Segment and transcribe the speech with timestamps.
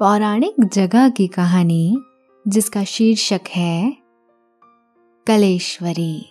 [0.00, 1.98] पौराणिक जगह की कहानी,
[2.48, 3.96] जिसका शीर्षक है,
[5.26, 6.26] कलेश्वरी।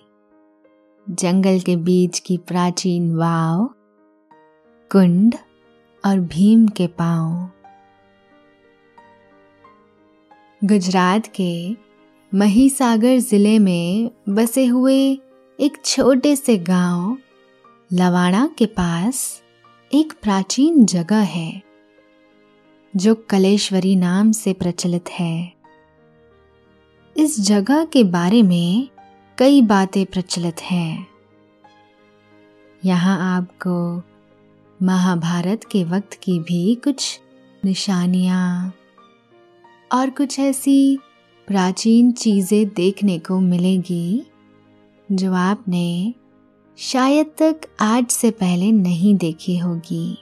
[1.10, 3.70] जंगल के बीच की प्राचीन वाव,
[4.92, 5.36] कुंड
[6.06, 7.50] और भीम के पाँव।
[10.68, 11.78] गुजरात के
[12.36, 15.20] महीसागर ज़िले में बसे हुए
[15.60, 17.18] एक छोटे से गाँव
[17.94, 19.44] लवाड़ा के पास
[19.94, 21.67] एक प्राचीन जगह है।
[22.96, 25.54] जो कलेश्वरी नाम से प्रचलित है।
[27.16, 28.88] इस जगह के बारे में
[29.38, 31.08] कई बातें प्रचलित हैं।
[32.86, 34.04] यहाँ आपको
[34.80, 37.20] महाभारत के वक्त की भी कुछ
[37.66, 38.74] निशानियाँ
[39.92, 40.98] और कुछ ऐसी
[41.48, 44.24] प्राचीन चीज़ें देखने को मिलेगी,
[45.12, 46.14] जो आपने
[46.78, 50.18] शायद तक आज से पहले नहीं देखी होगी।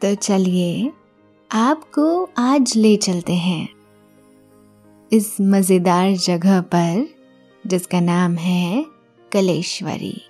[0.00, 0.92] तो चलिए
[1.52, 3.68] आपको आज ले चलते हैं।
[5.12, 7.08] इस मज़ेदार जगह पर,
[7.66, 8.86] जिसका नाम है
[9.32, 10.22] कलेश्वरी।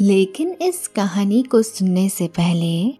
[0.00, 2.98] लेकिन इस कहानी को सुनने से पहले,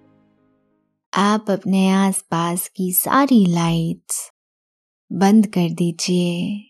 [1.15, 4.31] आप अपने आसपास की सारी लाइट्स
[5.13, 6.61] बंद कर दीजिए।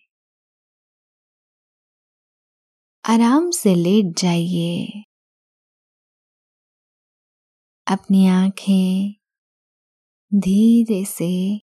[3.04, 5.02] आराम से लेट जाइए।
[7.90, 9.12] अपनी आँखें
[10.34, 11.58] धीरे से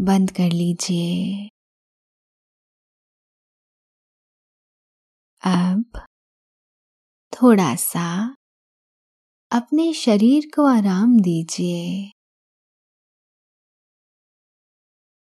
[0.00, 1.48] बंद कर लीजिए।
[5.44, 6.06] अब
[7.32, 8.36] थोड़ा सा
[9.52, 12.10] अपने शरीर को आराम दीजिए।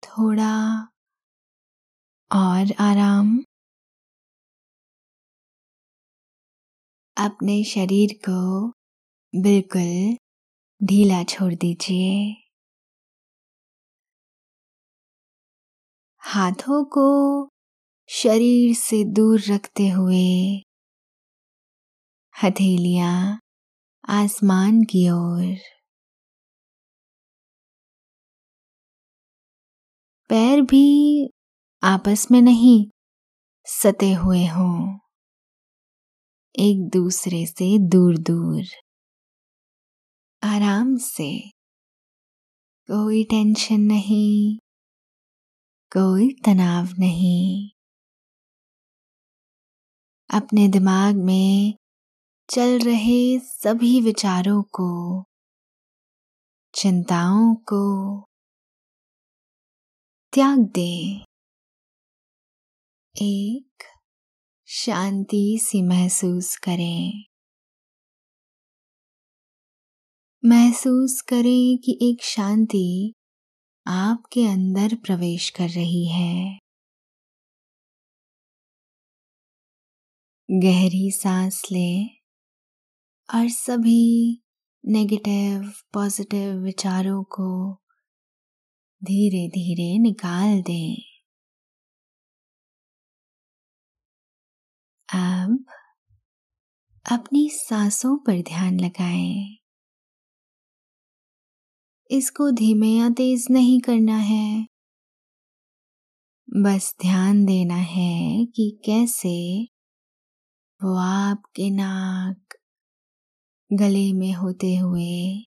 [0.03, 0.79] थोड़ा
[2.31, 3.43] और आराम।
[7.17, 8.78] अपने शरीर को
[9.33, 10.17] बिल्कुल,
[10.83, 12.35] ढीला छोड़ दीजिए।
[16.23, 17.05] हाथों को
[18.09, 20.63] शरीर से दूर रखते हुए
[22.43, 23.39] हथेलियाँ
[24.09, 25.57] आसमान की ओर।
[30.29, 31.29] पैर भी
[31.83, 32.85] आपस में नहीं
[33.65, 34.99] सते हुए हों।
[36.55, 38.63] एक दूसरे से दूर दूर
[40.43, 41.49] आराम से।
[42.91, 44.57] कोई टेंशन नहीं।
[45.93, 47.69] कोई तनाव नहीं।
[50.29, 51.73] अपने दिमाग में
[52.49, 55.23] चल रहे सभी विचारों को,
[56.75, 58.21] चिंताओं को
[60.33, 61.25] त्याग दें।
[63.21, 63.83] एक
[64.67, 67.28] शांति सी महसूस करें।
[70.43, 73.13] महसूस करें कि एक शांति
[73.85, 76.59] आपके अंदर प्रवेश कर रही है।
[80.49, 82.19] गहरी सांस लें
[83.29, 84.01] और सभी
[84.83, 87.49] नेगेटिव पॉजिटिव विचारों को
[89.01, 90.95] धीरे धीरे निकाल दें।
[95.09, 95.57] अब
[97.05, 99.58] अपनी सांसों पर ध्यान लगाएँ।
[102.09, 104.65] इसको धीमे या तेज नहीं करना है।
[106.47, 109.29] बस ध्यान देना है कि कैसे
[110.81, 112.55] वो आपके नाक
[113.71, 115.45] गले में होते हुए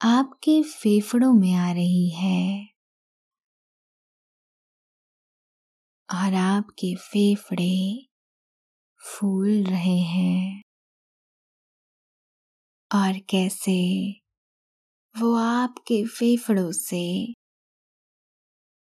[0.00, 2.72] आपके फेफड़ों में आ रही है
[6.08, 7.72] और आपके फेफड़े
[9.00, 10.62] फूल रहे हैं।
[12.90, 13.72] और कैसे
[15.14, 17.34] वो आपके फेफड़ों से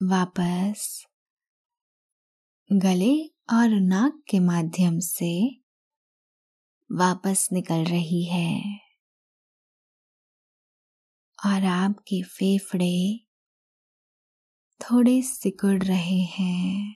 [0.01, 1.05] वापस
[2.71, 5.33] गले और नाक के माध्यम से
[6.91, 8.79] वापस निकल रही है।
[11.45, 13.25] और आपके फेफड़े
[14.81, 16.95] थोड़े सिकुड़ रहे हैं।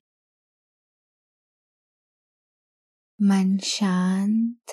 [3.20, 4.72] मन शांत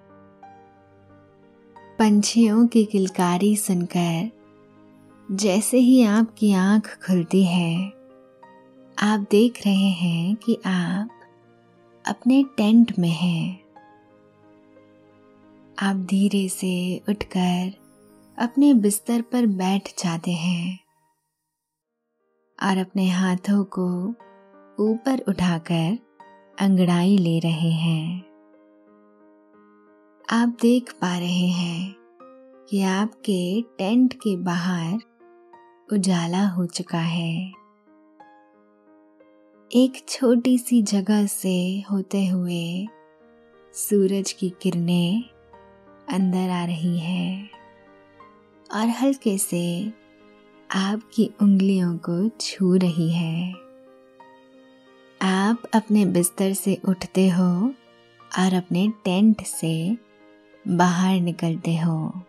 [2.01, 4.31] पंछियों की किलकारी सुनकर
[5.31, 7.87] जैसे ही आपकी आँख खुलती है,
[8.99, 11.09] आप देख रहे हैं कि आप
[12.07, 13.59] अपने टेंट में हैं।
[15.79, 17.73] आप धीरे से उठकर
[18.37, 20.79] अपने बिस्तर पर बैठ जाते हैं
[22.63, 24.09] और अपने हाथों को
[24.79, 25.97] ऊपर उठाकर
[26.59, 28.30] अंगड़ाई ले रहे हैं।
[30.33, 31.95] आप देख पा रहे हैं
[32.69, 34.99] कि आपके टेंट के बाहर
[35.93, 37.51] उजाला हो चुका है।
[39.71, 42.87] एक छोटी सी जगह से होते हुए
[43.73, 45.23] सूरज की किरणें
[46.09, 47.49] अंदर आ रही है
[48.73, 49.93] और हल्के से
[50.71, 53.53] आपकी उंगलियों को छू रही है।
[55.21, 57.73] आप अपने बिस्तर से उठते हो
[58.39, 59.97] और अपने टेंट से
[60.67, 62.21] बाहर निकलते हो।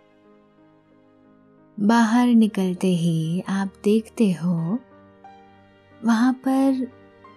[1.81, 4.79] बाहर निकलते ही आप देखते हो,
[6.05, 6.93] वहाँ पर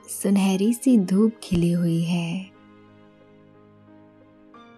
[0.10, 2.52] सुनहरी सी धूप खिली हुई है।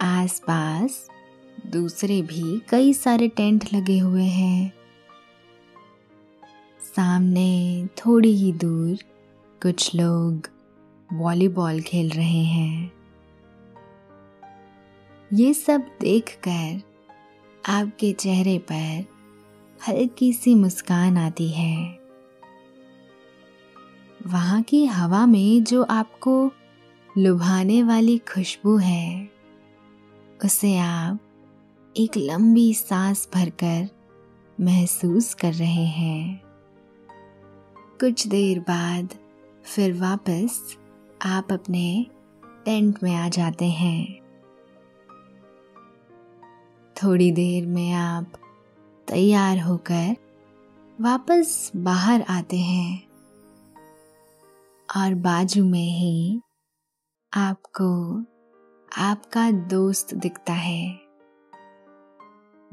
[0.01, 1.07] आसपास
[1.67, 4.73] दूसरे भी कई सारे टेंट लगे हुए हैं।
[6.95, 8.97] सामने थोड़ी ही दूर
[9.61, 10.49] कुछ लोग
[11.13, 12.96] वॉलीबॉल खेल रहे हैं।
[15.33, 16.81] ये सब देखकर
[17.65, 19.05] आपके चेहरे पर
[19.87, 21.99] हल्की सी मुस्कान आती है।
[24.27, 26.51] वहाँ की हवा में जो आपको
[27.17, 29.29] लुभाने वाली खुशबू है,
[30.45, 31.19] उसे आप
[31.97, 33.89] एक लंबी सांस भरकर
[34.61, 36.41] महसूस कर रहे हैं।
[37.99, 39.09] कुछ देर बाद
[39.63, 40.77] फिर वापस
[41.25, 42.05] आप अपने
[42.65, 44.26] टेंट में आ जाते हैं।
[47.03, 48.25] थोड़ी देर में आप
[49.07, 50.15] तैयार होकर
[51.01, 53.03] वापस बाहर आते हैं
[54.97, 56.41] और बाजू में ही
[57.33, 58.19] आपको
[58.97, 60.99] आपका दोस्त दिखता है,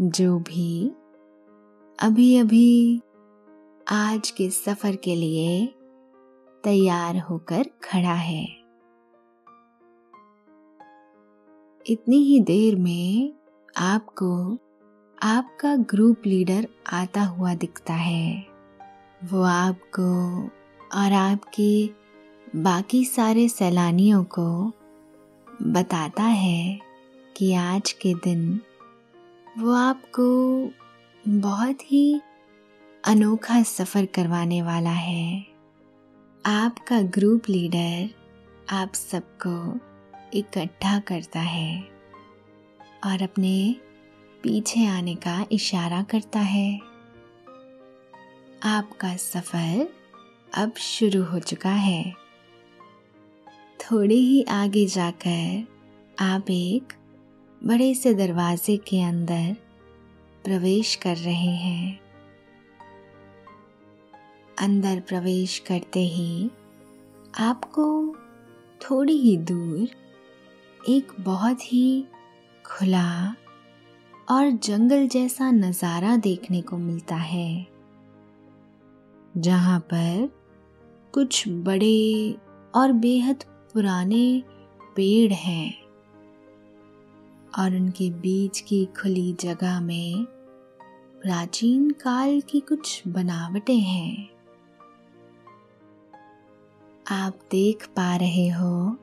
[0.00, 0.88] जो भी
[2.00, 3.03] अभी अभी
[3.88, 5.67] आज के सफ़र के लिए
[6.65, 8.44] तैयार होकर खड़ा है।
[11.87, 13.35] इतनी ही देर में
[13.76, 14.59] आपको
[15.23, 18.47] आपका ग्रुप लीडर आता हुआ दिखता है।
[19.25, 20.43] वो आपको
[20.99, 21.91] और आपके
[22.56, 24.73] बाकी सारे सैलानियों को
[25.62, 26.81] बताता है
[27.37, 28.61] कि आज के दिन
[29.59, 30.27] वो आपको
[31.29, 32.20] बहुत ही
[33.05, 35.47] अनोखा सफ़र करवाने वाला है।
[36.47, 38.11] आपका ग्रुप लीडर
[38.70, 39.81] आप सबको
[40.35, 41.94] इकट्ठा करता है।
[43.05, 43.77] और अपने
[44.43, 46.81] पीछे आने का इशारा करता है।
[48.62, 49.89] आपका सफ़र
[50.55, 52.15] अब शुरू हो चुका है।
[53.81, 55.67] थोड़े ही आगे जाकर
[56.20, 56.93] आप एक
[57.65, 59.56] बड़े से दरवाजे के अंदर
[60.44, 62.01] प्रवेश कर रहे हैं।
[64.58, 66.51] अंदर प्रवेश करते ही
[67.39, 68.17] आपको
[68.81, 69.89] थोड़ी ही दूर
[70.89, 72.05] एक बहुत ही
[72.65, 73.35] खुला
[74.31, 77.67] और जंगल जैसा नज़ारा देखने को मिलता है,
[79.37, 80.31] जहाँ पर
[81.15, 82.35] कुछ बड़े
[82.75, 83.44] और बेहद
[83.75, 84.43] पुराने
[84.97, 85.75] पेड़ हैं
[87.59, 90.25] और उनके बीच की खुली जगह में
[91.23, 94.29] प्राचीन काल की कुछ बनावटें हैं।
[97.13, 98.97] आप देख पा रहे हो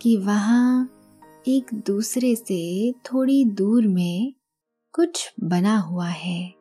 [0.00, 0.88] कि वहाँ
[1.48, 4.34] एक दूसरे से थोड़ी दूर में
[4.92, 6.54] कुछ बना हुआ है।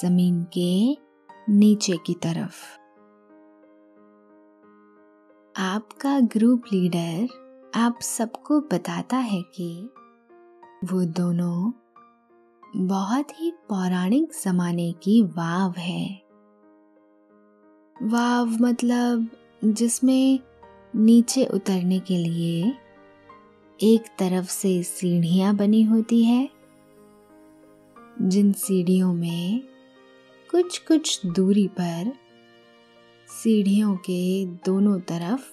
[0.00, 0.96] ज़मीन के
[1.52, 2.78] नीचे की तरफ़।
[5.60, 7.28] आपका ग्रुप लीडर
[7.74, 9.90] आप सबको बताता है कि
[10.84, 11.72] वो दोनों
[12.76, 16.22] बहुत ही पौराणिक जमाने की वाव है।
[18.02, 19.28] वाव मतलब
[19.64, 20.40] जिसमें
[20.96, 22.85] नीचे उतरने के लिए
[23.82, 26.50] एक तरफ़ से सीढ़ियाँ बनी होती है,
[28.22, 29.62] जिन सीढ़ियों में
[30.50, 32.12] कुछ कुछ दूरी पर
[33.28, 35.44] सीढ़ियों के दोनों तरफ़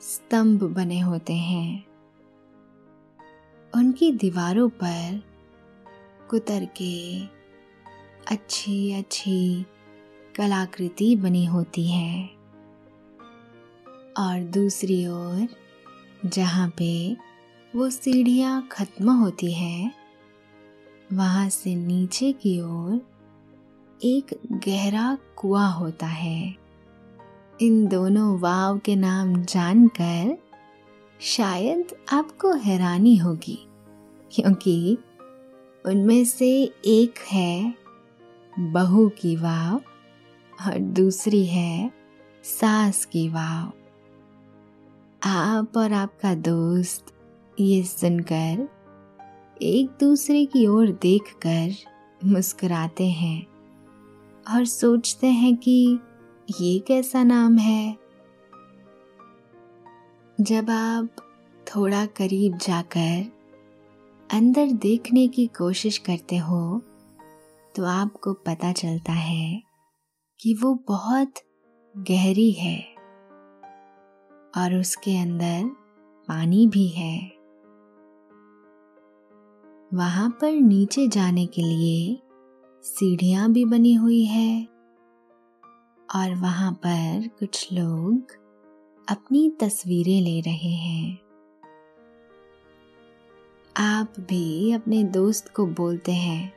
[0.00, 1.86] स्तंभ बने होते हैं।
[3.74, 5.22] उनकी दीवारों पर
[6.30, 7.20] कुतर के
[8.34, 9.66] अच्छी अच्छी
[10.36, 12.26] कलाकृति बनी होती है
[14.18, 15.48] और दूसरी ओर
[16.24, 17.16] जहाँ पे
[17.76, 19.92] वो सीढ़ियाँ खत्म होती है,
[21.12, 22.94] वहाँ से नीचे की ओर
[24.00, 24.30] एक
[24.66, 26.54] गहरा कुआ होता है।
[27.62, 30.36] इन दोनों वाव के नाम जानकर
[31.20, 33.58] शायद आपको हैरानी होगी,
[34.32, 34.98] क्योंकि
[35.84, 36.48] उनमें से
[36.86, 37.74] एक है
[38.58, 39.80] बहू की वाव
[40.52, 41.90] और दूसरी है
[42.44, 43.72] सास की वाव।
[45.22, 47.12] आप और आपका दोस्त
[47.60, 48.68] ये सुनकर
[49.62, 51.74] एक दूसरे की ओर देखकर
[52.24, 53.46] मुस्कुराते हैं
[54.54, 55.98] और सोचते हैं कि
[56.60, 57.96] ये कैसा नाम है।
[60.40, 61.08] जब आप
[61.76, 63.32] थोड़ा करीब जाकर
[64.32, 66.82] अंदर देखने की कोशिश करते हो
[67.76, 69.62] तो आपको पता चलता है
[70.40, 71.34] कि वो बहुत
[71.98, 72.78] गहरी है
[74.56, 75.64] और उसके अंदर
[76.28, 77.35] पानी भी है।
[79.94, 82.22] वहाँ पर नीचे जाने के लिए
[82.82, 84.68] सीढ़ियाँ भी बनी हुई है।
[86.14, 88.32] और वहाँ पर कुछ लोग
[89.08, 91.18] अपनी तस्वीरें ले रहे हैं।
[93.76, 96.52] आप भी अपने दोस्त को बोलते हैं,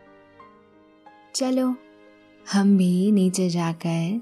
[1.36, 1.76] चलो,
[2.54, 4.22] हम भी नीचे जाकर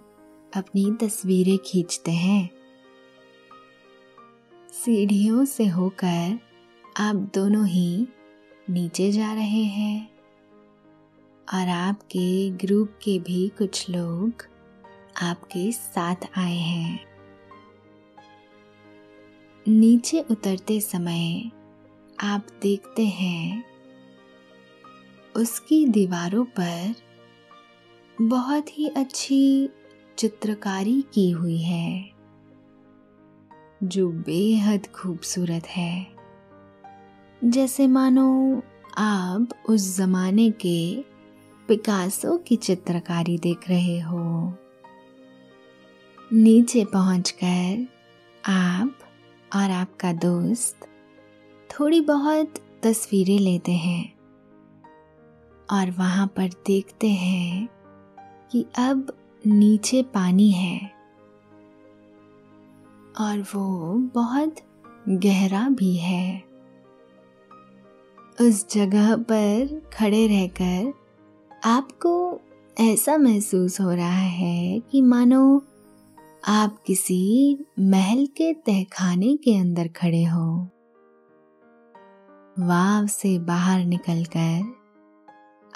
[0.55, 2.49] अपनी तस्वीरें खींचते हैं।
[4.71, 6.39] सीढ़ियों से होकर
[6.97, 8.07] आप दोनों ही
[8.69, 10.09] नीचे जा रहे हैं
[11.53, 14.43] और आपके ग्रुप के भी कुछ लोग
[15.21, 16.99] आपके साथ आए हैं।
[19.65, 21.51] नीचे उतरते समय
[22.19, 23.63] आप देखते हैं
[25.35, 26.95] उसकी दीवारों पर
[28.21, 29.69] बहुत ही अच्छी
[30.17, 32.09] चित्रकारी की हुई है,
[33.83, 36.16] जो बेहद खूबसूरत है।
[37.45, 38.61] जैसे मानो
[38.97, 41.01] आप उस जमाने के
[41.67, 44.53] पिकासो की चित्रकारी देख रहे हो।
[46.33, 47.87] नीचे पहुंचकर
[48.45, 48.99] आप
[49.55, 50.87] और आपका दोस्त
[51.69, 52.53] थोड़ी बहुत
[52.83, 54.13] तस्वीरें लेते हैं
[55.71, 57.69] और वहाँ पर देखते हैं
[58.51, 59.17] कि अब
[59.47, 60.91] नीचे पानी है
[63.19, 64.55] और वो बहुत
[65.09, 66.46] गहरा भी है।
[68.41, 70.93] उस जगह पर खड़े रहकर
[71.65, 72.41] आपको
[72.79, 75.63] ऐसा महसूस हो रहा है कि मानो
[76.47, 80.69] आप किसी महल के तहखाने के अंदर खड़े हो।
[82.59, 84.75] वाव से बाहर निकलकर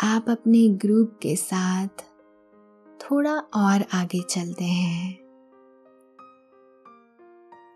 [0.04, 1.88] आप अपने ग्रुप के साथ
[3.00, 5.20] थोड़ा और आगे चलते हैं।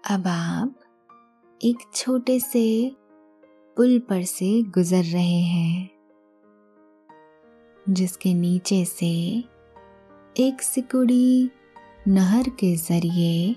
[0.10, 0.80] अब आप
[1.64, 2.96] एक छोटे से
[3.78, 5.90] पुल पर से गुजर रहे हैं,
[7.90, 9.10] जिसके नीचे से
[10.40, 11.50] एक सिकुड़ी
[12.08, 13.56] नहर के ज़रिए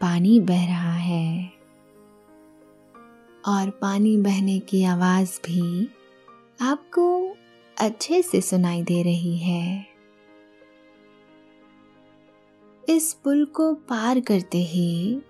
[0.00, 1.52] पानी बह रहा है।
[3.48, 5.90] और पानी बहने की आवाज़ भी
[6.60, 7.36] आपको
[7.76, 9.86] अच्छे से सुनाई दे रही है।
[12.88, 15.20] इस पुल को पार करते ही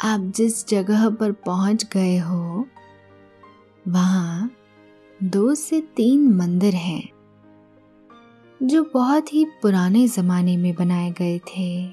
[0.00, 2.66] आप जिस जगह पर पहुँच गए हो
[3.88, 4.52] वहाँ
[5.22, 7.08] दो से तीन मंदिर हैं,
[8.62, 11.90] जो बहुत ही पुराने ज़माने में बनाए गए थे।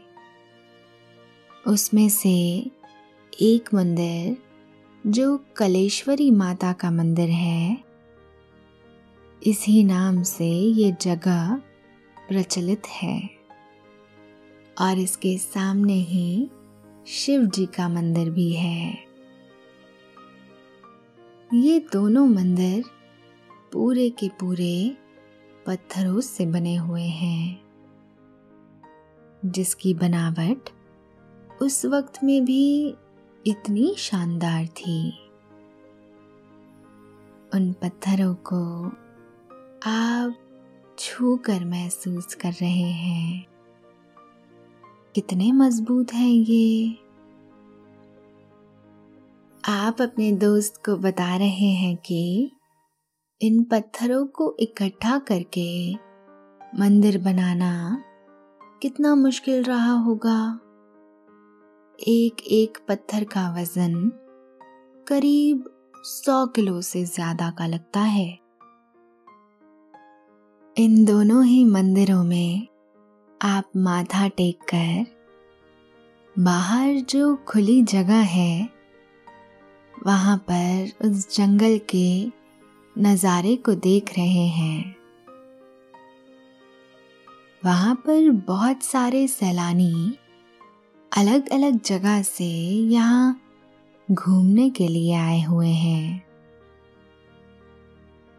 [1.68, 2.72] उसमें से
[3.42, 4.38] एक मंदिर,
[5.08, 7.78] जो कलेश्वरी माता का मंदिर है,
[9.44, 11.62] इसी नाम से ये जगह
[12.30, 13.30] प्रचलित है।
[14.82, 16.50] और इसके सामने ही
[17.08, 19.09] शिव जी का मंदिर भी है।
[21.54, 22.84] ये दोनों मंदिर
[23.74, 24.98] पूरे के पूरे
[25.66, 27.62] पत्थरों से बने हुए हैं,
[29.46, 30.70] जिसकी बनावट
[31.62, 32.96] उस वक्त में भी
[33.48, 35.10] इतनी शानदार थी।
[37.54, 38.88] उन पत्थरों को
[39.90, 40.36] आप
[41.00, 43.46] छू कर महसूस कर रहे हैं।
[45.16, 46.98] कितने मज़बूत हैं ये।
[49.64, 52.52] आप अपने दोस्त को बता रहे हैं कि
[53.42, 55.94] इन पत्थरों को इकट्ठा करके
[56.80, 58.04] मंदिर बनाना
[58.82, 60.40] कितना मुश्किल रहा होगा।
[62.00, 64.12] एक एक पत्थर का वज़न
[65.08, 65.70] करीब
[66.06, 68.40] सौ किलो से ज़्यादा का लगता है।
[70.78, 72.68] इन दोनों ही मंदिरों में
[73.42, 75.06] आप माथा टेक कर
[76.36, 78.79] बाहर जो खुली जगह है
[80.08, 82.26] वहाँ पर उस जंगल के
[82.96, 84.96] नज़ारे को देख रहे हैं।
[87.64, 90.18] वहाँ पर बहुत सारे सैलानी
[91.12, 92.46] अलग अलग जगह से
[92.92, 93.40] यहाँ
[94.10, 96.24] घूमने के लिए आए हुए हैं।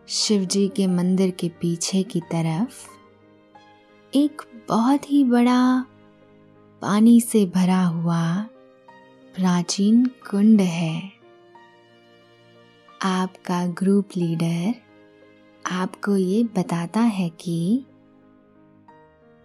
[0.09, 2.87] शिव जी के मंदिर के पीछे की तरफ़
[4.13, 5.87] एक बहुत ही बड़ा
[6.83, 8.23] पानी से भरा हुआ
[9.35, 11.20] प्राचीन कुंड है।
[13.03, 14.75] आपका ग्रुप लीडर
[15.73, 17.85] आपको ये बताता है कि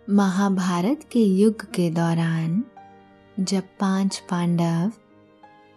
[0.10, 2.64] महाभारत के युग के दौरान
[3.40, 4.92] जब पाँच पांडव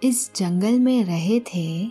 [0.02, 1.88] इस जंगल में रहे थे,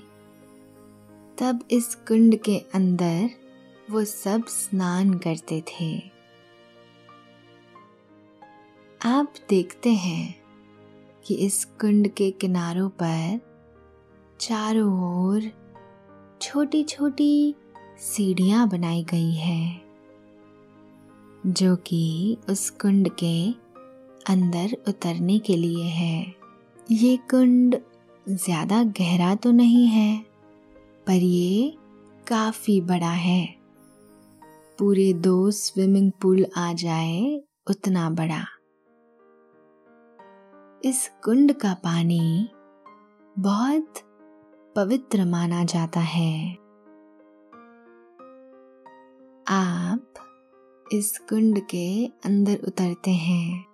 [1.38, 3.30] तब इस कुंड के अंदर
[3.92, 6.12] वो सब स्नान करते थे।
[9.06, 10.36] आप देखते हैं
[11.26, 13.40] कि इस कुंड के किनारों पर
[14.40, 15.67] चारों ओर
[16.42, 17.56] छोटी छोटी
[18.00, 19.82] सीढ़ियाँ बनाई गई हैं,
[21.48, 23.50] जो कि उस कुंड के
[24.26, 26.36] अंदर उतरने के लिए है।
[26.92, 27.76] ये कुंड
[28.26, 30.18] ज़्यादा गहरा तो नहीं है,
[31.08, 31.74] पर ये
[32.28, 33.46] काफ़ी बड़ा है।
[34.80, 38.44] पूरे दो स्विमिंग पूल आ जाए, उतना बड़ा।
[40.82, 42.50] इस कुंड का पानी
[43.36, 44.04] बहुत
[44.78, 46.54] पवित्र माना जाता है।
[49.48, 50.14] आप
[50.94, 53.66] इस कुंड के अंदर उतरते हैं।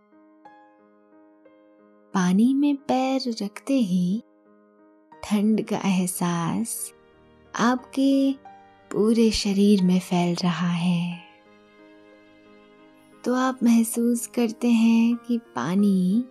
[2.13, 4.23] पानी में पैर रखते ही
[5.23, 6.93] ठंड का एहसास
[7.59, 8.33] आपके
[8.91, 11.19] पूरे शरीर में फैल रहा है।
[13.23, 16.25] तो आप महसूस करते हैं कि पानी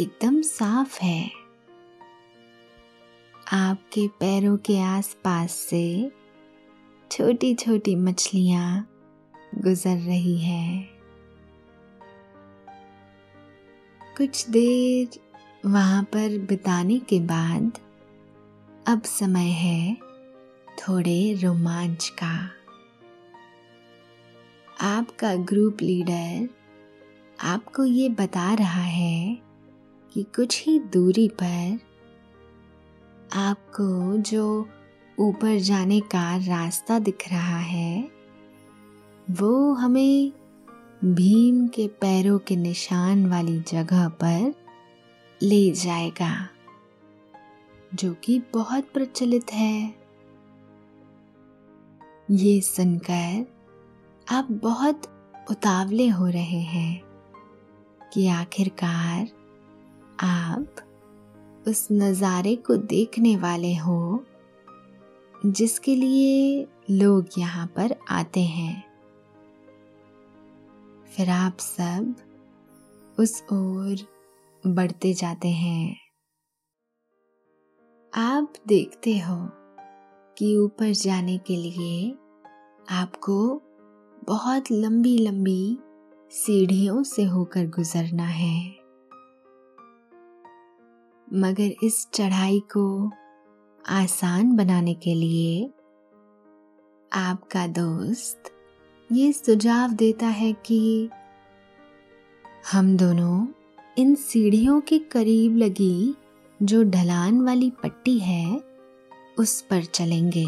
[0.00, 1.41] एकदम साफ़ है।
[3.48, 6.12] आपके पैरों के आसपास से
[7.10, 8.88] छोटी छोटी मछलियाँ
[9.54, 10.88] गुजर रही है।
[14.16, 15.20] कुछ देर
[15.68, 17.78] वहाँ पर बिताने के बाद
[18.86, 19.94] अब समय है
[20.78, 22.50] थोड़े रोमांच का।
[24.80, 26.48] आपका ग्रुप लीडर
[27.40, 29.38] आपको ये बता रहा है
[30.14, 31.91] कि कुछ ही दूरी पर
[33.36, 34.68] आपको जो
[35.18, 38.10] ऊपर जाने का रास्ता दिख रहा है,
[39.30, 40.32] वो हमें
[41.04, 44.54] भीम के पैरों के निशान वाली जगह पर
[45.42, 46.48] ले जाएगा,
[47.94, 49.94] जो कि बहुत प्रचलित है।
[52.30, 53.46] ये सुनकर
[54.30, 55.02] आप बहुत
[55.50, 57.02] उतावले हो रहे हैं
[58.12, 59.28] कि आखिरकार
[60.20, 60.66] आप
[61.68, 64.24] उस नज़ारे को देखने वाले हो,
[65.46, 68.84] जिसके लिए लोग यहाँ पर आते हैं।
[71.16, 72.14] फिर आप सब
[73.18, 73.96] उस ओर
[74.66, 75.96] बढ़ते जाते हैं।
[78.12, 79.36] आप देखते हो
[80.36, 82.14] कि ऊपर जाने के लिए
[82.90, 83.62] आपको
[84.26, 85.78] बहुत लंबी लंबी
[86.32, 88.81] सीढ़ियों से होकर गुजरना है।
[91.34, 93.10] मगर इस चढ़ाई को
[93.88, 95.70] आसान बनाने के लिए
[97.12, 98.42] आपका दोस्त
[99.12, 101.10] ये सुझाव देता है कि
[102.72, 103.46] हम दोनों
[103.98, 106.14] इन सीढ़ियों के करीब लगी
[106.62, 108.60] जो ढलान वाली पट्टी है,
[109.38, 110.46] उस पर चलेंगे,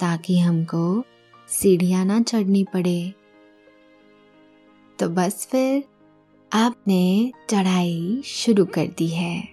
[0.00, 1.04] ताकि हमको
[1.48, 3.14] सीढ़ियाँ ना चढ़नी पड़े।
[4.98, 5.84] तो बस फिर
[6.54, 9.48] आपने चढ़ाई शुरू कर दी है।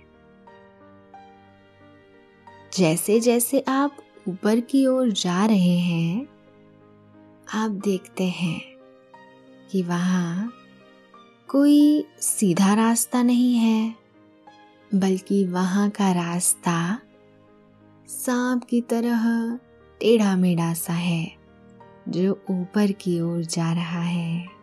[2.77, 6.27] जैसे जैसे आप ऊपर की ओर जा रहे हैं,
[7.53, 8.61] आप देखते हैं
[9.71, 10.53] कि वहाँ
[11.49, 13.95] कोई सीधा रास्ता नहीं है,
[14.95, 16.99] बल्कि वहाँ का रास्ता
[18.07, 19.59] सांप की तरह
[20.01, 21.31] टेढ़ा मेढ़ा सा है,
[22.09, 24.60] जो ऊपर की ओर जा रहा है।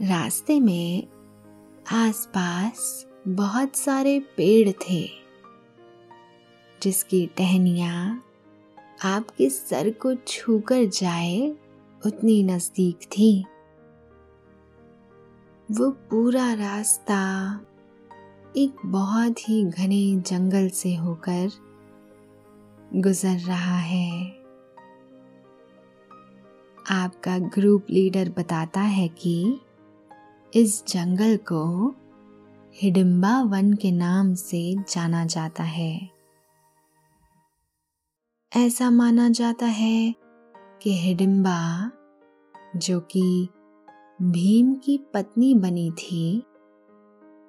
[0.00, 1.06] रास्ते में
[1.92, 5.08] आसपास बहुत सारे पेड़ थे,
[6.82, 8.22] जिसकी टहनियाँ
[9.04, 11.40] आपके सर को छूकर जाए
[12.06, 13.44] उतनी नज़दीक थी।
[15.68, 17.20] वो पूरा रास्ता
[18.56, 21.50] एक बहुत ही घने जंगल से होकर
[22.96, 24.26] गुजर रहा है।
[26.90, 29.60] आपका ग्रुप लीडर बताता है कि
[30.54, 31.94] इस जंगल को
[32.74, 36.10] हिडिम्बा वन के नाम से जाना जाता है।
[38.56, 40.14] ऐसा माना जाता है
[40.82, 41.90] कि हिडिम्बा,
[42.76, 43.48] जो कि
[44.22, 46.38] भीम की पत्नी बनी थी,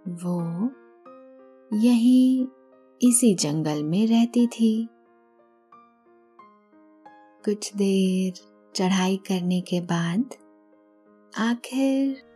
[0.07, 0.69] वो
[1.73, 2.47] यहीं
[3.01, 4.89] इसी जंगल में रहती थी।
[7.45, 8.33] कुछ देर
[8.75, 10.25] चढ़ाई करने के बाद
[11.37, 12.28] आखिर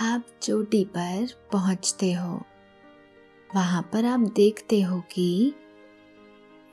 [0.00, 2.40] आप चोटी पर पहुँचते हो।
[3.50, 5.54] वहाँ पर आप देखते हो कि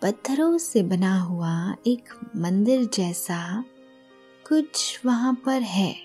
[0.01, 3.63] पत्थरों से बना हुआ एक मंदिर जैसा
[4.47, 5.95] कुछ वहाँ पर है,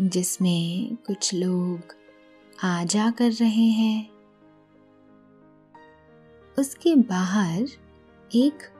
[0.00, 1.94] जिसमें कुछ लोग
[2.64, 4.10] आ जा कर रहे हैं।
[6.58, 7.66] उसके बाहर
[8.30, 8.70] एक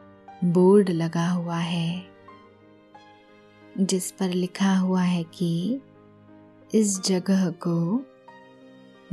[0.44, 2.06] बोर्ड लगा हुआ है,
[3.80, 5.80] जिस पर लिखा हुआ है कि
[6.74, 8.04] इस जगह को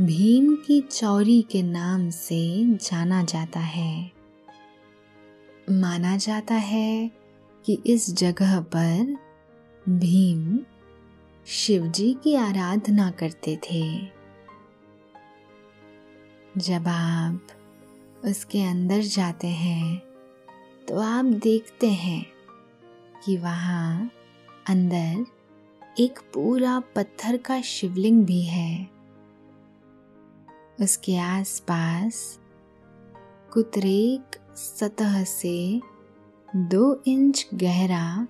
[0.02, 4.12] भीम की चौरी के नाम से जाना जाता है।
[5.72, 7.12] माना जाता है
[7.66, 9.18] कि इस जगह पर
[9.90, 10.60] भीम
[11.46, 14.08] शिवजी की आराधना करते थे।
[16.58, 17.48] जब आप
[18.26, 19.98] उसके अंदर जाते हैं
[20.88, 22.26] तो आप देखते हैं
[23.26, 24.12] कि वहाँ
[24.70, 25.35] अंदर
[26.00, 28.90] एक पूरा पत्थर का शिवलिंग भी है।
[30.82, 32.40] उसके आसपास
[33.54, 35.82] कुतरेक सतह से
[36.56, 38.28] दो इंच गहरा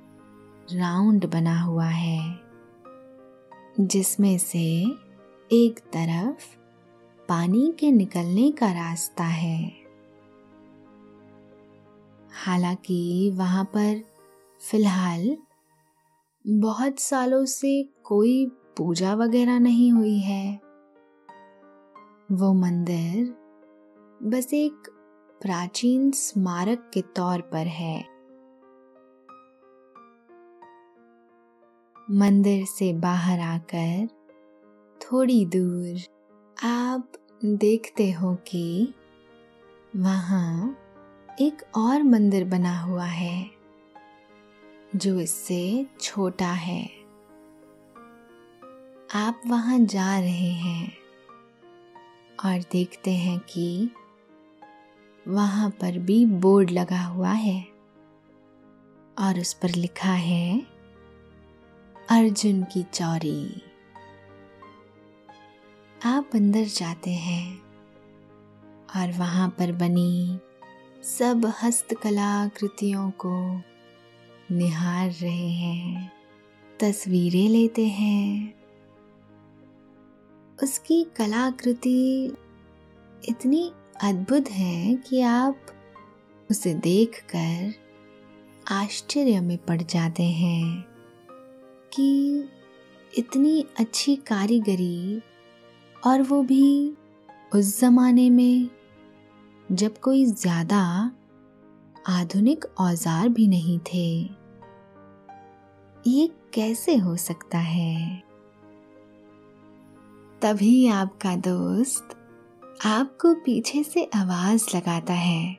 [0.74, 2.40] राउंड बना हुआ है,
[3.80, 4.86] जिसमें से
[5.52, 6.46] एक तरफ़
[7.30, 9.72] पानी के निकलने का रास्ता है।
[12.46, 14.04] हालाँकि वहाँ पर
[14.72, 15.38] फ़िलहाल
[16.48, 20.56] बहुत सालों से कोई पूजा वगैरह नहीं हुई है।
[22.32, 23.36] वो मंदिर
[24.24, 24.90] बस एक
[25.42, 28.06] प्राचीन स्मारक के तौर पर है।
[32.12, 34.08] मंदिर से बाहर आकर
[35.02, 36.00] थोड़ी दूर
[36.64, 37.12] आप
[37.46, 38.94] देखते हो कि
[39.96, 40.78] वहाँ
[41.42, 43.55] एक और मंदिर बना हुआ है।
[44.96, 46.84] जो इससे छोटा है।
[49.16, 50.94] आप वहाँ जा रहे हैं
[52.46, 53.90] और देखते हैं कि
[55.28, 57.68] वहाँ पर भी बोर्ड लगा हुआ है
[59.20, 60.60] और उस पर लिखा है,
[62.10, 63.62] अर्जुन की चौरी।
[66.06, 67.60] आप अंदर जाते हैं
[68.96, 70.40] और वहाँ पर बनी
[71.04, 73.62] सब हस्तकला कृतियों को
[74.52, 76.12] निहार रहे हैं,
[76.80, 78.54] तस्वीरें लेते हैं।
[80.64, 82.26] उसकी कलाकृति
[83.30, 83.72] इतनी
[84.04, 85.66] अद्भुत है कि आप
[86.50, 87.74] उसे देखकर
[88.72, 90.86] आश्चर्य में पड़ जाते हैं
[91.94, 92.50] कि
[93.14, 95.22] इतनी अच्छी कारीगरी
[96.08, 96.94] और वो भी
[97.56, 98.70] उस जमाने में
[99.72, 101.12] जब कोई ज़्यादा
[102.10, 104.22] आधुनिक औज़ार भी नहीं थे।
[106.08, 108.24] ये कैसे हो सकता है?
[110.42, 112.16] तभी आपका दोस्त
[112.86, 115.56] आपको पीछे से आवाज़ लगाता है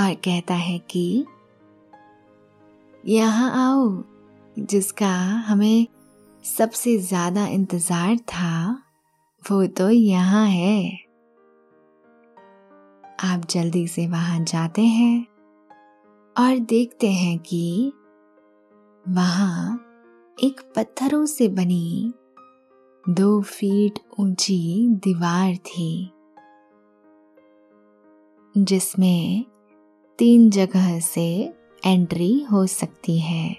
[0.00, 1.26] और कहता है कि,
[3.06, 4.04] यहाँ आओ,
[4.58, 5.14] जिसका
[5.46, 5.86] हमें
[6.44, 8.82] सबसे ज़्यादा इंतज़ार था,
[9.50, 11.05] वो तो यहाँ है।
[13.24, 15.26] आप जल्दी से वहाँ जाते हैं
[16.36, 17.92] और देखते हैं कि
[19.08, 19.86] वहाँ
[20.44, 22.14] एक पत्थरों से बनी
[23.08, 26.12] दो फीट ऊँची दीवार थी,
[28.58, 29.44] जिसमें
[30.18, 31.54] तीन जगह से
[31.86, 33.56] एंट्री हो सकती है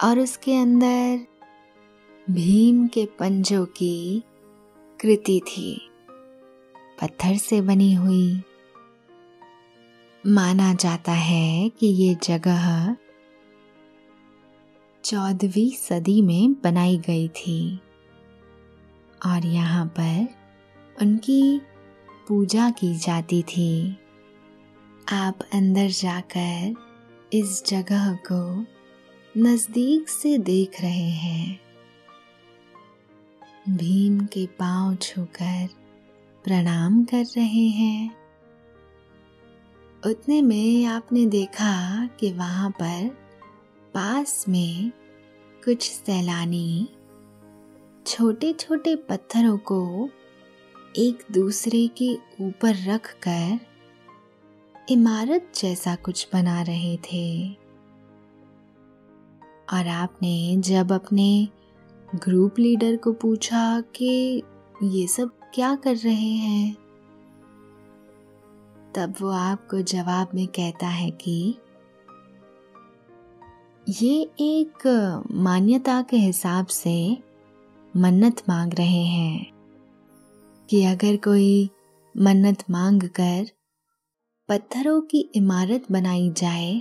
[0.00, 1.26] और उसके अंदर
[2.30, 4.22] भीम के पंजों की
[5.00, 5.90] कृति थी।
[7.00, 8.42] पत्थर से बनी हुई।
[10.26, 12.96] माना जाता है कि ये जगह
[15.04, 17.80] चौदहवीं सदी में बनाई गई थी
[19.26, 20.26] और यहाँ पर
[21.02, 21.60] उनकी
[22.28, 23.96] पूजा की जाती थी।
[25.12, 26.74] आप अंदर जाकर
[27.32, 28.66] इस जगह को
[29.34, 31.60] नज़दीक से देख रहे हैं।
[33.68, 35.68] भीम के पाँव छूकर
[36.44, 38.16] प्रणाम कर रहे हैं।
[40.06, 43.08] उतने में आपने देखा कि वहाँ पर
[43.94, 44.90] पास में
[45.64, 46.88] कुछ सैलानी
[48.06, 50.08] छोटे छोटे पत्थरों को
[50.96, 53.60] एक दूसरे के ऊपर रख कर
[54.88, 57.52] इमारत जैसा कुछ बना रहे थे।
[59.72, 61.48] और आपने जब अपने
[62.14, 64.42] ग्रुप लीडर को पूछा कि
[64.82, 66.74] ये सब क्या कर रहे हैं?
[68.94, 71.58] तब वो आपको जवाब में कहता है कि,
[73.88, 74.86] ये एक
[75.30, 77.18] मान्यता के हिसाब से
[77.96, 79.52] मन्नत मांग रहे हैं
[80.70, 81.70] कि अगर कोई
[82.16, 83.50] मन्नत मांग कर
[84.48, 86.80] पत्थरों की इमारत बनाई जाए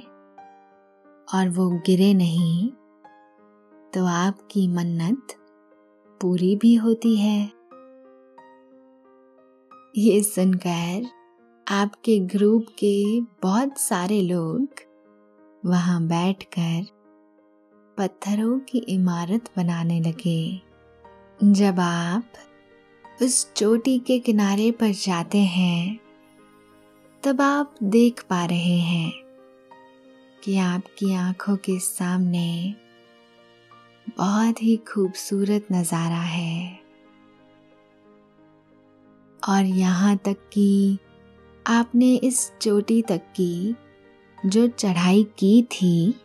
[1.33, 2.69] और वो गिरे नहीं
[3.93, 5.27] तो आपकी मन्नत
[6.21, 7.62] पूरी भी होती है।
[9.97, 11.06] ये सुनकर
[11.67, 14.67] आपके ग्रुप के बहुत सारे लोग
[15.65, 16.86] वहाँ बैठकर
[17.97, 20.62] पत्थरों की इमारत बनाने लगे।
[21.53, 22.23] जब आप
[23.21, 25.99] उस चोटी के किनारे पर जाते हैं,
[27.23, 29.13] तब आप देख पा रहे हैं
[30.43, 32.75] कि आपकी आँखों के सामने
[34.17, 36.83] बहुत ही खूबसूरत नज़ारा है।
[39.49, 40.97] और यहाँ तक कि
[41.67, 43.75] आपने इस चोटी तक की
[44.45, 46.15] जो चढ़ाई की थी,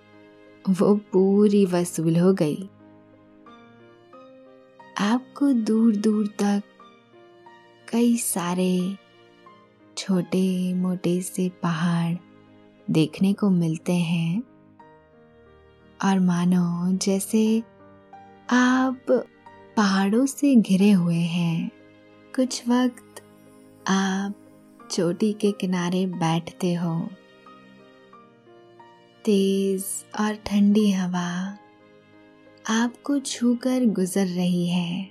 [0.70, 2.68] वो पूरी वसूल हो गई।
[4.98, 6.62] आपको दूर दूर तक
[7.92, 8.96] कई सारे
[9.96, 12.16] छोटे मोटे से पहाड़
[12.90, 14.42] देखने को मिलते हैं।
[16.04, 17.62] और मानो जैसे
[18.50, 19.00] आप
[19.76, 21.70] पहाड़ों से घिरे हुए हैं,
[22.36, 23.07] कुछ वक्त
[23.90, 24.34] आप
[24.90, 27.08] चोटी के किनारे बैठते हो।
[29.24, 29.84] तेज
[30.20, 31.58] और ठंडी हवा
[32.68, 35.10] आपको छूकर गुजर रही है।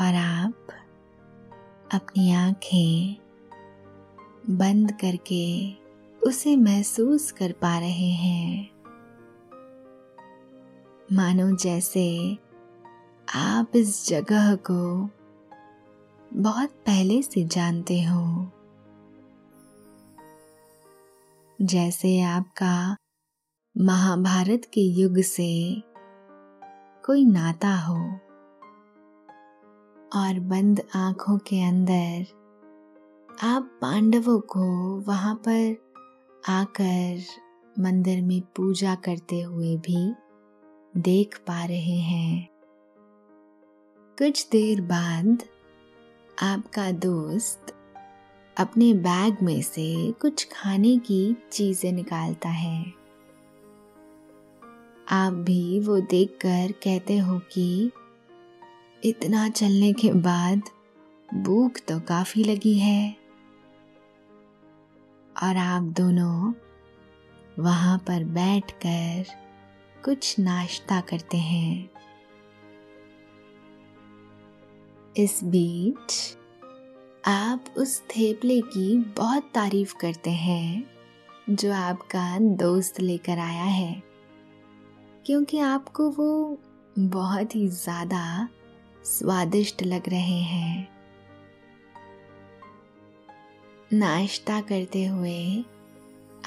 [0.00, 0.66] और आप
[1.94, 3.16] अपनी आँखें
[4.50, 5.72] बंद करके
[6.22, 8.70] उसे महसूस कर पा रहे हैं।
[11.12, 12.38] मानो जैसे
[13.34, 15.10] आप इस जगह को
[16.34, 18.50] बहुत पहले से जानते हो।
[21.62, 22.96] जैसे आपका
[23.78, 25.82] महाभारत के युग से
[27.06, 27.98] कोई नाता हो
[30.20, 32.26] और बंद आँखों के अंदर
[33.42, 35.76] आप पांडवों को वहाँ पर
[36.48, 37.22] आकर
[37.78, 40.14] मंदिर में पूजा करते हुए भी
[40.96, 42.48] देख पा रहे हैं।
[44.18, 45.42] कुछ देर बाद
[46.42, 47.74] आपका दोस्त
[48.58, 52.84] अपने बैग में से कुछ खाने की चीज़ें निकालता है।
[55.08, 57.92] आप भी वो देखकर कहते हो कि
[59.04, 60.62] इतना चलने के बाद
[61.34, 63.16] भूख तो काफ़ी लगी है।
[65.42, 66.52] और आप दोनों
[67.58, 69.24] वहाँ पर बैठकर
[70.04, 71.89] कुछ नाश्ता करते हैं।
[75.16, 76.12] इस बीच
[77.24, 80.84] आप उस थेपले की बहुत तारीफ़ करते हैं
[81.50, 84.02] जो आपका दोस्त लेकर आया है,
[85.26, 86.58] क्योंकि आपको वो
[86.98, 88.48] बहुत ही ज़्यादा
[89.04, 90.88] स्वादिष्ट लग रहे हैं।
[93.92, 95.64] नाश्ता करते हुए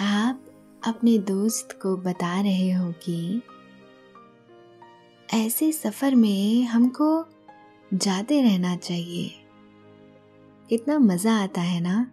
[0.02, 0.46] आप
[0.88, 3.42] अपने दोस्त को बता रहे हो कि
[5.30, 7.33] ऐसे सफ़र में हमको
[7.94, 9.32] जाते रहना चाहिए।
[10.70, 12.12] कितना मज़ा आता है ना?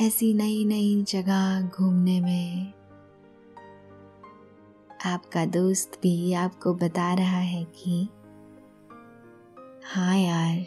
[0.00, 2.72] ऐसी नई नई जगह घूमने में।
[5.06, 8.08] आपका दोस्त भी आपको बता रहा है कि
[9.84, 10.64] हाँ यार,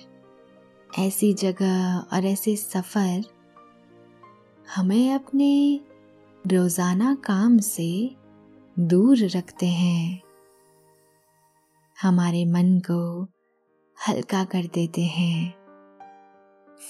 [0.99, 3.23] ऐसी जगह और ऐसे सफ़र
[4.75, 5.79] हमें अपने
[6.47, 8.15] रोज़ाना काम से
[8.79, 10.21] दूर रखते हैं।
[12.01, 13.27] हमारे मन को
[14.07, 15.53] हल्का कर देते हैं।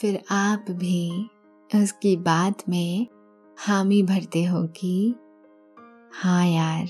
[0.01, 1.29] फिर आप भी
[1.75, 3.07] उसकी बात में
[3.59, 5.15] हामी भरते हो कि
[6.13, 6.87] हाँ यार,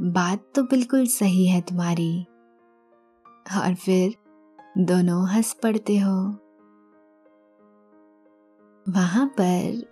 [0.00, 2.22] बात तो बिल्कुल सही है तुम्हारी।
[3.56, 4.14] और फिर
[4.78, 6.16] दोनों हंस पड़ते हो।
[8.88, 9.86] वहाँ पर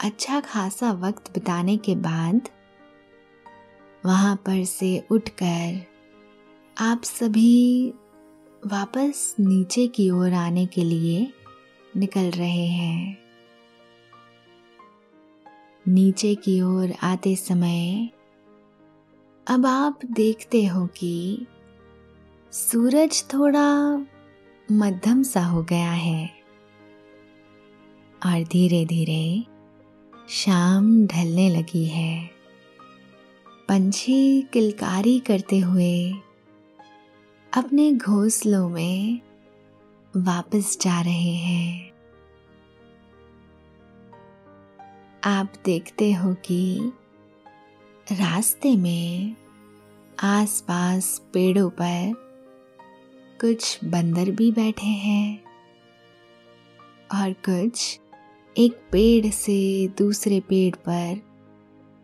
[0.00, 2.48] अच्छा खासा वक्त बिताने के बाद
[4.06, 5.86] वहाँ पर से उठकर
[6.78, 7.92] आप सभी
[8.66, 11.32] वापस नीचे की ओर आने के लिए
[11.96, 13.18] निकल रहे हैं।
[15.88, 18.10] नीचे की ओर आते समय
[19.48, 21.46] अब आप देखते हो कि
[22.52, 23.96] सूरज थोड़ा
[24.72, 26.30] मध्यम सा हो गया है
[28.26, 29.44] और धीरे धीरे
[30.28, 32.30] शाम ढलने लगी है।
[33.68, 36.12] पंछी किलकारी करते हुए
[37.54, 39.20] अपने घोंसलों में
[40.16, 41.90] वापस जा रहे हैं।
[45.24, 46.92] आप देखते हो कि
[48.12, 49.36] रास्ते में
[50.20, 52.14] आसपास पेड़ों पर
[53.40, 55.44] कुछ बंदर भी बैठे हैं
[57.14, 58.00] और कुछ
[58.58, 61.20] एक पेड़ से दूसरे पेड़ पर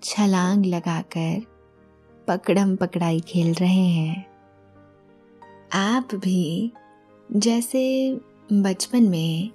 [0.03, 1.43] छलांग लगाकर
[2.29, 4.36] पकड़म पकड़ाई खेल रहे हैं।
[5.73, 6.73] आप भी
[7.31, 7.85] जैसे
[8.53, 9.51] बचपन में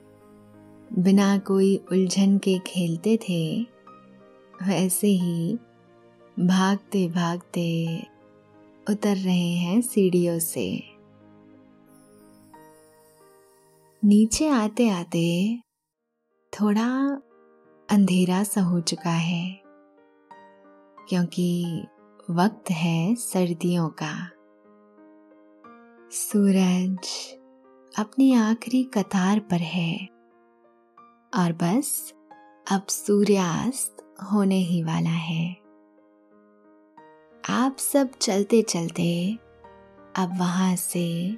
[1.00, 3.62] बिना कोई उलझन के खेलते थे,
[4.68, 5.54] वैसे ही
[6.38, 7.98] भागते भागते
[8.88, 10.68] उतर रहे हैं सीढ़ियों से।
[14.04, 15.58] नीचे आते आते
[16.54, 16.90] थोड़ा
[17.90, 19.62] अंधेरा सा हो चुका है,
[21.10, 21.84] क्योंकि
[22.30, 24.14] वक्त है सर्दियों का।
[26.12, 27.08] सूरज
[27.98, 30.08] अपनी आखिरी कतार पर है
[31.36, 32.14] और बस
[32.72, 35.54] अब सूर्यास्त होने ही वाला है।
[37.50, 39.38] आप सब चलते चलते
[40.16, 41.38] अब वहाँ से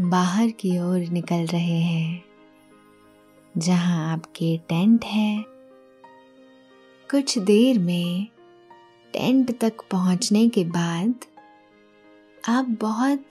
[0.00, 2.24] बाहर की ओर निकल रहे हैं,
[3.58, 5.44] जहाँ आपके टेंट है।
[7.10, 8.26] कुछ देर में
[9.12, 11.14] टेंट तक पहुँचने के बाद
[12.48, 13.28] आप बहुत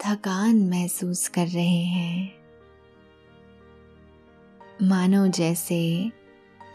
[0.00, 2.34] थकान महसूस कर रहे हैं।
[4.82, 6.10] मानो जैसे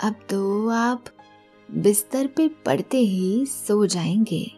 [0.03, 1.05] अब तो आप
[1.71, 4.51] बिस्तर पे पड़ते ही सो जाएँगे।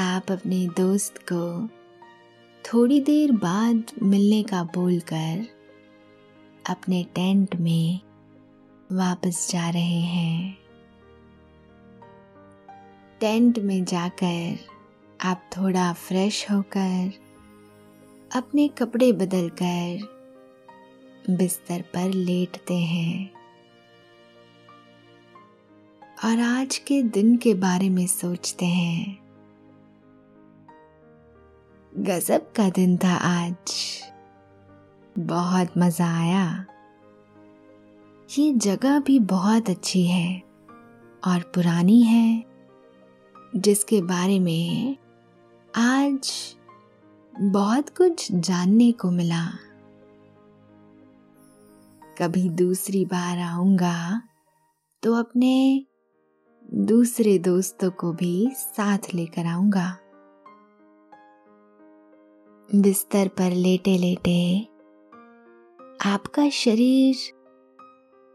[0.00, 1.68] आप अपने दोस्त को
[2.64, 5.46] थोड़ी देर बाद मिलने का बोलकर
[6.70, 8.00] अपने टेंट में
[8.92, 10.58] वापस जा रहे हैं।
[13.20, 14.71] टेंट में जाकर
[15.24, 17.12] आप थोड़ा फ्रेश होकर
[18.36, 19.98] अपने कपड़े बदलकर
[21.30, 23.30] बिस्तर पर लेटते हैं।
[26.24, 29.18] और आज के दिन के बारे में सोचते हैं।
[31.96, 33.98] गजब का दिन था आज।
[35.18, 36.66] बहुत मज़ा आया।
[38.38, 40.42] ये जगह भी बहुत अच्छी है
[41.26, 42.44] और पुरानी है,
[43.56, 44.96] जिसके बारे में
[45.74, 46.30] आज
[47.34, 49.44] बहुत कुछ जानने को मिला।
[52.18, 54.22] कभी दूसरी बार आऊँगा
[55.02, 55.86] तो अपने
[56.64, 59.86] दूसरे दोस्तों को भी साथ लेकर आऊँगा।
[62.68, 64.60] बिस्तर पर लेटे लेटे
[66.04, 67.16] आपका शरीर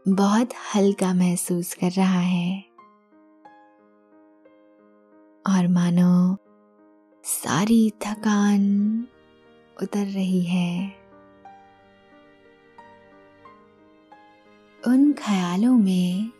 [0.08, 2.60] बहुत हल्का महसूस कर रहा है।
[5.46, 6.36] और मानो
[7.28, 8.62] सारी थकान
[9.82, 10.96] उतर रही है।
[14.86, 16.30] उन ख्यालों में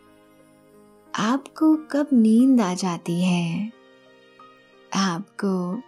[1.15, 3.71] आपको कब नींद आ जाती है?
[4.95, 5.81] आपको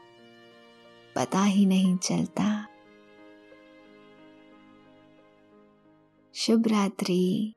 [1.15, 2.67] पता ही नहीं चलता।
[6.33, 7.53] शुभ रात्रि।